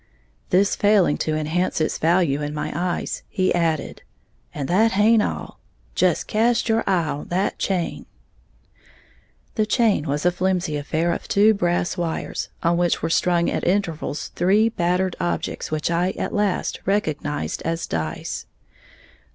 [0.49, 4.01] This failing to enhance its value in my eyes, he added,
[4.51, 5.59] "And that haint all,
[5.93, 8.07] just cast your eye on that chain!"
[9.53, 13.63] The chain was a flimsy affair of two brass wires, on which were strung at
[13.63, 18.47] intervals three battered objects which I at last recognized as dice.